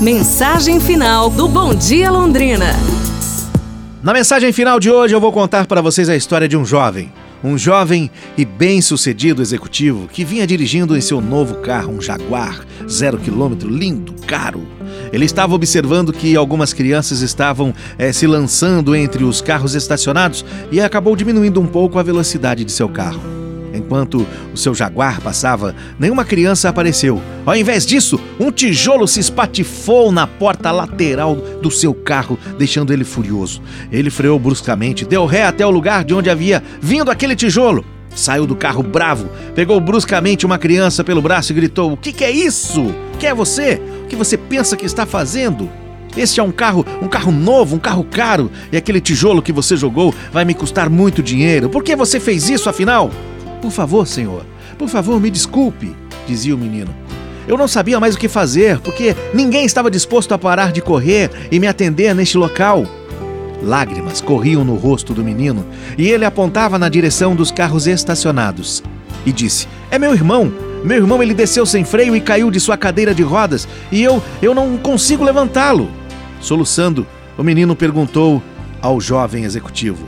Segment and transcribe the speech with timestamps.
[0.00, 2.66] Mensagem final do Bom Dia Londrina.
[4.02, 7.10] Na mensagem final de hoje eu vou contar para vocês a história de um jovem.
[7.42, 13.16] Um jovem e bem-sucedido executivo que vinha dirigindo em seu novo carro, um Jaguar, zero
[13.16, 14.68] quilômetro, lindo, caro.
[15.14, 20.78] Ele estava observando que algumas crianças estavam é, se lançando entre os carros estacionados e
[20.78, 23.35] acabou diminuindo um pouco a velocidade de seu carro.
[23.76, 27.20] Enquanto o seu jaguar passava, nenhuma criança apareceu.
[27.44, 33.04] Ao invés disso, um tijolo se espatifou na porta lateral do seu carro, deixando ele
[33.04, 33.62] furioso.
[33.92, 37.84] Ele freou bruscamente, deu ré até o lugar de onde havia vindo aquele tijolo.
[38.14, 42.24] Saiu do carro bravo, pegou bruscamente uma criança pelo braço e gritou: O que, que
[42.24, 42.94] é isso?
[43.18, 43.80] Quem é você?
[44.04, 45.68] O que você pensa que está fazendo?
[46.16, 49.76] Este é um carro, um carro novo, um carro caro, e aquele tijolo que você
[49.76, 51.68] jogou vai me custar muito dinheiro.
[51.68, 53.10] Por que você fez isso afinal?
[53.66, 54.46] Por favor, senhor,
[54.78, 55.92] por favor, me desculpe,
[56.24, 56.94] dizia o menino.
[57.48, 61.48] Eu não sabia mais o que fazer, porque ninguém estava disposto a parar de correr
[61.50, 62.86] e me atender neste local.
[63.60, 65.66] Lágrimas corriam no rosto do menino
[65.98, 68.84] e ele apontava na direção dos carros estacionados
[69.26, 70.52] e disse: É meu irmão.
[70.84, 74.22] Meu irmão ele desceu sem freio e caiu de sua cadeira de rodas e eu
[74.40, 75.90] eu não consigo levantá-lo.
[76.40, 77.04] Soluçando,
[77.36, 78.40] o menino perguntou
[78.80, 80.06] ao jovem executivo: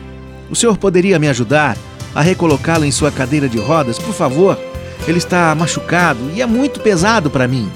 [0.48, 1.76] O senhor poderia me ajudar
[2.14, 4.58] a recolocá-lo em sua cadeira de rodas, por favor?
[5.06, 7.70] Ele está machucado e é muito pesado para mim.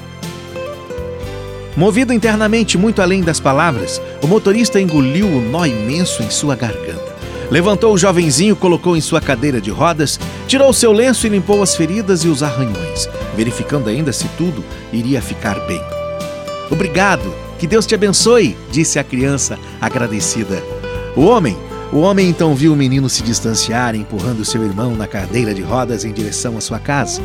[1.76, 7.12] Movido internamente muito além das palavras, o motorista engoliu o nó imenso em sua garganta.
[7.50, 11.76] Levantou o jovenzinho, colocou em sua cadeira de rodas, tirou seu lenço e limpou as
[11.76, 15.80] feridas e os arranhões, verificando ainda se tudo iria ficar bem.
[16.70, 20.62] Obrigado, que Deus te abençoe, disse a criança agradecida.
[21.14, 21.56] O homem
[21.92, 26.06] o homem então viu o menino se distanciar, empurrando seu irmão na cadeira de rodas
[26.06, 27.20] em direção à sua casa.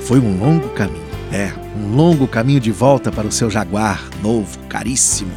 [0.00, 4.58] Foi um longo caminho, é, um longo caminho de volta para o seu jaguar novo,
[4.68, 5.30] caríssimo.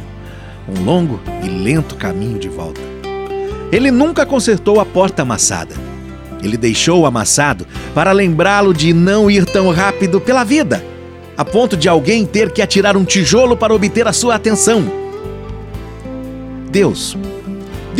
[0.68, 2.80] Um longo e lento caminho de volta.
[3.70, 5.76] Ele nunca consertou a porta amassada.
[6.42, 7.64] Ele deixou amassado
[7.94, 10.84] para lembrá-lo de não ir tão rápido pela vida,
[11.36, 14.90] a ponto de alguém ter que atirar um tijolo para obter a sua atenção.
[16.68, 17.16] Deus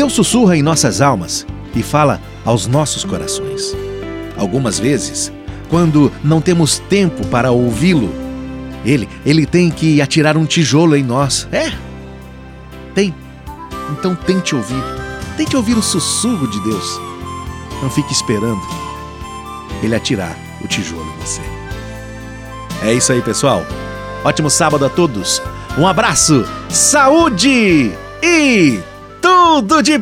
[0.01, 1.47] Deus sussurra em nossas almas
[1.77, 3.77] e fala aos nossos corações.
[4.35, 5.31] Algumas vezes,
[5.69, 8.11] quando não temos tempo para ouvi-lo,
[8.83, 11.47] ele, ele tem que atirar um tijolo em nós.
[11.53, 11.71] É?
[12.95, 13.15] Tem.
[13.93, 14.83] Então tente ouvir.
[15.37, 16.99] Tente ouvir o sussurro de Deus.
[17.83, 18.63] Não fique esperando
[19.83, 20.35] ele atirar
[20.65, 21.43] o tijolo em você.
[22.83, 23.67] É isso aí, pessoal.
[24.25, 25.43] Ótimo sábado a todos.
[25.77, 28.81] Um abraço, saúde e
[29.51, 29.99] 做做介